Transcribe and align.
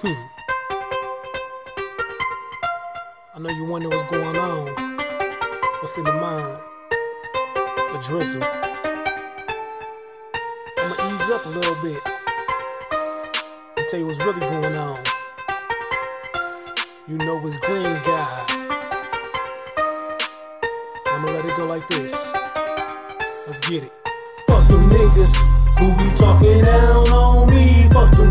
Hmm. 0.00 0.14
I 3.34 3.38
know 3.40 3.50
you 3.50 3.64
wonder 3.64 3.88
what's 3.88 4.04
going 4.04 4.36
on. 4.36 4.68
What's 5.80 5.98
in 5.98 6.04
the 6.04 6.12
mind? 6.12 6.60
A 7.90 7.98
Drizzo. 7.98 8.40
I'ma 10.78 10.94
ease 11.10 11.30
up 11.32 11.44
a 11.46 11.48
little 11.48 11.74
bit 11.82 12.00
and 13.76 13.88
tell 13.88 13.98
you 13.98 14.06
what's 14.06 14.20
really 14.20 14.38
going 14.38 14.76
on. 14.76 14.98
You 17.08 17.18
know 17.18 17.44
it's 17.44 17.58
green 17.58 17.82
guy. 18.06 18.44
I'ma 21.08 21.26
let 21.32 21.44
it 21.44 21.56
go 21.56 21.66
like 21.66 21.88
this. 21.88 22.32
Let's 23.48 23.58
get 23.68 23.82
it. 23.82 23.92
Fuck 24.46 24.64
them 24.68 24.90
niggas 24.90 25.34
who 25.76 25.90
be 25.98 26.16
talking 26.16 26.62
down 26.62 27.08
on 27.08 27.50
me. 27.50 27.88
Fuck 27.92 28.16
them 28.16 28.27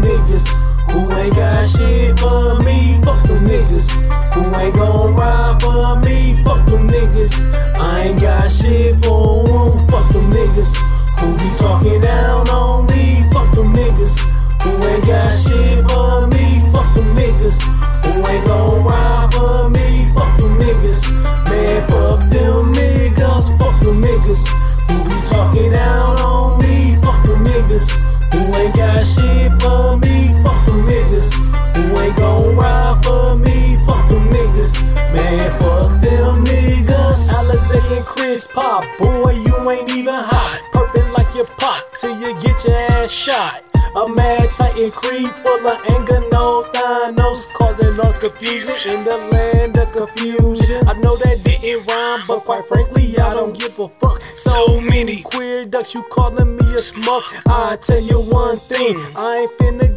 shit 15.47 15.79
for 15.87 16.27
me. 16.27 16.61
Fuck 16.71 16.89
them 16.93 17.07
niggas 17.15 17.59
who 18.03 18.27
ain't 18.27 18.45
gon' 18.45 18.83
ride 18.83 19.29
for 19.31 19.69
me. 19.69 20.05
Fuck 20.13 20.37
them 20.37 20.57
niggas. 20.59 21.01
Man, 21.49 21.87
fuck 21.87 22.19
them 22.29 22.73
niggas. 22.73 23.57
Fuck 23.57 23.79
them 23.79 24.01
niggas 24.01 24.43
who 24.87 24.95
be 25.07 25.17
talking 25.25 25.71
down 25.71 26.17
on 26.19 26.59
me. 26.59 26.95
Fuck 27.01 27.23
them 27.23 27.45
niggas 27.45 27.87
who 28.31 28.55
ain't 28.55 28.75
got 28.75 29.05
shit 29.05 29.51
for 29.61 29.97
me. 29.97 30.33
Fuck 30.43 30.59
them 30.65 30.81
niggas 30.91 31.29
who 31.75 31.99
ain't 31.99 32.15
gon' 32.17 32.55
ride 32.55 32.99
for 33.03 33.35
me. 33.37 33.77
Fuck 33.85 34.09
them 34.09 34.27
niggas, 34.29 34.73
man. 35.13 35.49
Fuck 35.59 36.01
them 36.01 36.43
niggas. 36.45 37.31
Alizé 37.37 37.97
and 37.97 38.05
Chris 38.05 38.47
Pop, 38.47 38.83
boy, 38.99 39.31
you 39.31 39.69
ain't 39.69 39.89
even 39.91 40.13
hot. 40.13 40.61
Purping 40.73 41.11
like 41.13 41.33
your 41.35 41.45
pot 41.57 41.83
till 41.95 42.17
you 42.19 42.33
get 42.41 42.65
your 42.65 42.75
ass 42.75 43.11
shot. 43.11 43.66
A 43.97 44.07
mad 44.07 44.49
titan 44.53 44.91
creep 44.91 45.27
full 45.41 45.67
of 45.67 45.89
anger, 45.89 46.21
no 46.31 46.63
Thanos, 46.71 47.51
causing 47.55 47.99
us 47.99 48.19
confusion 48.19 48.75
in 48.85 49.03
the 49.03 49.17
land 49.31 49.75
of 49.75 49.91
confusion. 49.91 50.87
I 50.87 50.93
know 50.93 51.17
that 51.17 51.41
didn't 51.43 51.87
rhyme, 51.87 52.21
but 52.27 52.41
quite 52.41 52.63
frankly, 52.67 53.17
I 53.17 53.33
don't 53.33 53.57
give 53.57 53.79
a 53.79 53.89
fuck. 53.99 54.21
So 54.37 54.79
many 54.81 55.23
queer 55.23 55.65
ducks, 55.65 55.95
you 55.95 56.03
calling 56.11 56.57
me 56.57 56.65
a 56.75 56.79
smug? 56.79 57.23
I 57.47 57.75
tell 57.81 57.99
you 57.99 58.21
one 58.31 58.57
thing, 58.57 58.95
I 59.15 59.47
ain't 59.47 59.51
finna 59.57 59.89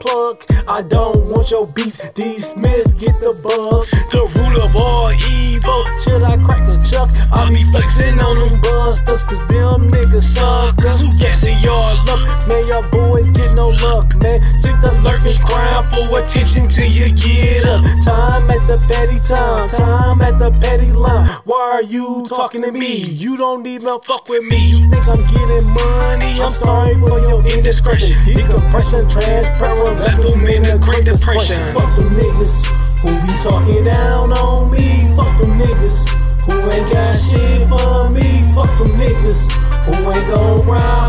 get. 0.00 0.46
I 0.68 0.82
don't 0.82 1.26
want 1.26 1.50
your 1.50 1.66
beats. 1.74 2.08
D 2.10 2.38
Smith, 2.38 2.96
get 2.98 3.14
the 3.20 3.32
bugs. 3.42 3.90
The 4.12 4.22
root 4.24 4.56
of 4.62 4.76
all 4.76 5.12
evil. 5.30 5.82
Should 6.02 6.22
I 6.22 6.36
crack 6.44 6.62
a 6.68 6.76
chuck? 6.84 7.08
I 7.32 7.48
be 7.50 7.64
flexing 7.70 8.18
on 8.18 8.36
them 8.38 8.60
busters, 8.60 9.24
cause 9.24 9.40
them 9.48 9.88
niggas 9.90 10.34
suckers. 10.34 11.00
Who 11.00 11.08
guessing 11.18 11.58
your 11.60 11.88
luck? 12.06 12.20
Man, 12.48 12.66
your 12.66 12.82
boys 12.90 13.30
get 13.30 13.52
no 13.54 13.70
luck, 13.70 14.14
man. 14.22 14.40
Sit 14.58 14.76
the 14.80 14.92
lurking 15.02 15.40
crime 15.42 15.84
for 15.90 16.18
attention 16.18 16.68
till 16.68 16.90
you 16.90 17.14
get 17.14 17.57
Time 18.02 18.50
at 18.50 18.62
the 18.66 18.82
petty 18.88 19.18
time, 19.20 19.68
time 19.68 20.20
at 20.22 20.38
the 20.38 20.50
petty 20.60 20.92
line. 20.92 21.26
Why 21.44 21.70
are 21.74 21.82
you 21.82 22.26
talking 22.28 22.62
to 22.62 22.72
me? 22.72 22.96
You 22.96 23.36
don't 23.36 23.66
even 23.66 24.00
fuck 24.00 24.28
with 24.28 24.44
me. 24.44 24.58
You 24.70 24.90
think 24.90 25.08
I'm 25.08 25.20
getting 25.20 25.68
money? 25.74 26.40
I'm 26.40 26.52
sorry 26.52 26.94
for 26.94 27.18
your 27.20 27.46
indiscretion. 27.46 28.16
Decompression, 28.24 29.08
transparent, 29.08 30.00
left 30.00 30.22
them 30.22 30.46
in 30.46 30.64
a 30.64 30.78
great 30.78 31.04
depression. 31.04 31.74
Fuck 31.74 31.96
them 31.96 32.08
niggas 32.16 32.64
who 33.02 33.10
be 33.26 33.34
talking 33.42 33.84
down 33.84 34.32
on 34.32 34.70
me. 34.70 35.14
Fuck 35.16 35.38
them 35.38 35.58
niggas 35.58 36.08
who 36.44 36.52
ain't 36.70 36.90
got 36.92 37.14
shit 37.14 37.68
for 37.68 38.10
me. 38.10 38.42
Fuck 38.54 38.70
them 38.78 38.90
niggas 38.98 39.50
who 39.84 40.10
ain't 40.10 40.26
gon' 40.28 40.66
ride 40.66 41.07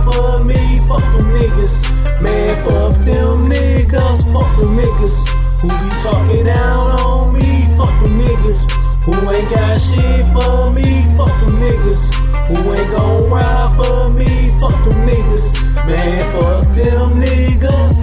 ain't 9.40 9.50
got 9.50 9.80
shit 9.80 10.26
for 10.34 10.72
me. 10.74 11.04
Fuck 11.16 11.34
them 11.42 11.56
niggas 11.64 12.14
who 12.48 12.74
ain't 12.74 12.92
gon' 12.92 13.30
ride 13.30 13.74
for 13.78 14.10
me. 14.12 14.50
Fuck 14.60 14.76
them 14.84 15.08
niggas, 15.08 15.59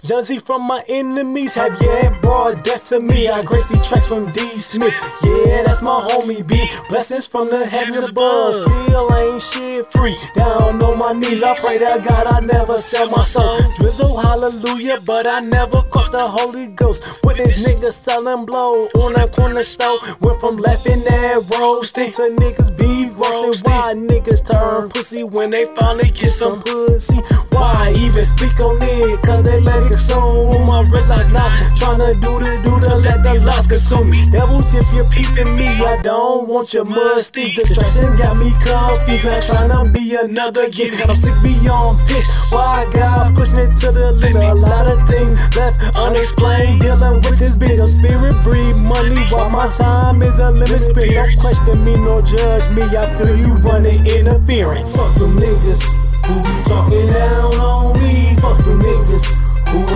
Jealousy 0.06 0.38
from 0.38 0.62
my 0.62 0.84
enemies 0.86 1.54
have 1.54 1.76
yeah 1.82 2.16
brought 2.20 2.64
death 2.64 2.84
to 2.84 3.00
me. 3.00 3.26
I 3.26 3.42
grace 3.42 3.66
these 3.66 3.88
tracks 3.88 4.06
from 4.06 4.30
D 4.30 4.38
Smith. 4.56 4.94
Yeah, 5.24 5.64
that's 5.64 5.82
my 5.82 6.00
homie 6.08 6.46
B. 6.46 6.64
Blessings 6.88 7.26
from 7.26 7.50
the 7.50 7.66
heavens 7.66 8.04
above. 8.04 8.54
Still 8.54 9.12
ain't 9.12 9.42
shit 9.42 9.84
free. 9.86 10.16
Down 10.34 10.80
on 10.80 10.98
my 11.00 11.12
knees, 11.12 11.42
I 11.42 11.56
pray 11.56 11.78
to 11.78 12.00
God 12.06 12.28
I 12.28 12.38
never 12.38 12.78
sell 12.78 13.10
my 13.10 13.20
soul. 13.20 13.58
Drizzo, 13.74 14.22
hallelujah, 14.22 15.00
but 15.04 15.26
I 15.26 15.40
never 15.40 15.82
caught 15.82 16.12
the 16.12 16.28
Holy 16.28 16.68
Ghost. 16.68 17.18
With 17.24 17.38
this 17.38 17.66
nigga 17.66 17.90
selling 17.90 18.46
blow 18.46 18.86
on 18.94 19.14
that 19.14 19.32
corner 19.32 19.64
store. 19.64 19.98
Went 20.20 20.40
from 20.40 20.58
laughing 20.58 21.02
at 21.10 21.50
roasting 21.50 22.12
to 22.12 22.30
niggas 22.38 22.78
be 22.78 23.10
roasting. 23.18 23.72
Why 23.72 23.94
niggas 23.94 24.46
turn 24.48 24.88
pussy 24.88 25.24
when 25.24 25.50
they 25.50 25.64
finally 25.74 26.10
get 26.10 26.30
some 26.30 26.62
pussy? 26.62 27.18
Why 27.50 27.92
even 27.98 28.24
speak 28.24 28.60
on 28.60 28.78
it? 28.80 29.22
Cause 29.24 29.42
they 29.42 29.60
let 29.60 29.90
it 29.90 29.95
consume. 29.96 30.68
I 30.68 30.82
realize 30.92 31.28
not 31.32 31.50
trying 31.76 32.00
to 32.00 32.12
do 32.20 32.32
the 32.38 32.60
do 32.62 32.72
to 32.84 32.96
let 32.96 33.22
the 33.24 33.40
lies 33.40 33.66
consume 33.66 34.10
me. 34.10 34.28
Devils, 34.30 34.74
if 34.74 34.86
you're 34.92 35.08
peeping 35.08 35.56
me, 35.56 35.66
I 35.66 36.00
don't 36.02 36.48
want 36.48 36.74
your 36.74 36.84
musty. 36.84 37.52
Distraction 37.54 38.14
got 38.16 38.36
me 38.36 38.52
confused. 38.60 39.24
Not 39.24 39.42
trying 39.42 39.72
to 39.72 39.90
be 39.90 40.14
another 40.14 40.68
kid. 40.68 40.92
I'm 41.08 41.16
sick 41.16 41.34
beyond 41.42 41.98
piss. 42.06 42.52
Why 42.52 42.88
God 42.92 43.34
pushing 43.34 43.60
it 43.60 43.76
to 43.80 43.90
the 43.90 44.12
limit? 44.12 44.42
A 44.42 44.54
lot 44.54 44.86
of 44.86 45.08
things 45.08 45.40
left 45.56 45.80
unexplained. 45.96 46.80
Dealing 46.80 47.22
with 47.22 47.38
this 47.38 47.56
bitch. 47.56 47.80
I'm 47.80 47.88
spirit 47.88 48.36
breathe 48.44 48.76
money 48.84 49.20
while 49.32 49.48
my 49.48 49.68
time 49.70 50.22
is 50.22 50.38
a 50.38 50.50
limit. 50.50 50.80
Spirit 50.80 51.14
don't 51.14 51.40
question 51.40 51.84
me 51.84 51.96
nor 51.96 52.20
judge 52.22 52.68
me. 52.70 52.82
I 52.82 53.08
feel 53.16 53.36
you 53.36 53.54
running 53.64 54.04
interference. 54.06 54.96
Fuck 54.96 55.14
them 55.16 55.32
niggas 55.40 55.80
who 56.26 56.34
be 56.44 56.54
talking 56.68 57.08
down 57.08 57.54
on 57.54 57.98
me. 57.98 58.34
Fuck 58.40 58.58
them 58.64 58.80
niggas 58.80 59.45
who 59.68 59.95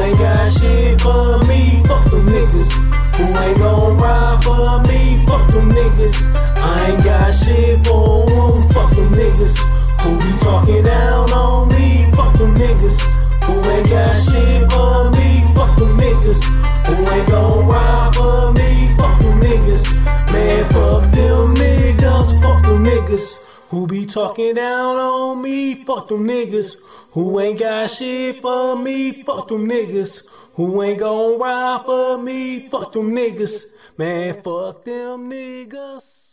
who 23.70 23.86
be 23.86 24.04
talking 24.04 24.54
down 24.54 24.97
on 24.97 25.42
me. 25.42 25.84
Fuck 25.84 26.08
them 26.08 26.26
niggas 26.26 27.08
who 27.12 27.41
ain't 27.41 27.58
got 27.58 27.88
shit 27.88 28.36
for 28.36 28.76
me. 28.76 29.22
Fuck 29.22 29.48
them 29.48 29.69
niggas 29.69 30.28
who 30.54 30.82
ain't 30.82 30.98
gon' 30.98 31.41
ride 31.41 31.82
for 31.86 32.19
me. 32.19 32.69
Fuck 32.69 32.92
them 32.92 33.12
niggas. 33.12 33.72
Man, 33.97 34.34
fuck 34.42 34.84
them 34.84 35.31
niggas. 35.31 36.29